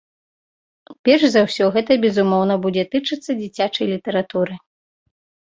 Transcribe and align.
Перш 1.07 1.23
за 1.33 1.43
ўсё 1.47 1.65
гэта, 1.75 1.91
безумоўна, 2.05 2.53
будзе 2.63 2.83
тычыцца 2.97 3.31
дзіцячай 3.43 3.85
літаратуры. 3.93 4.53